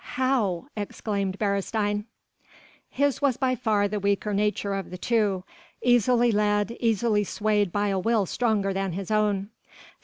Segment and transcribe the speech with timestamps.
[0.15, 2.05] how?" exclaimed Beresteyn.
[2.89, 5.43] His was by far the weaker nature of the two:
[5.83, 9.51] easily led, easily swayed by a will stronger than his own.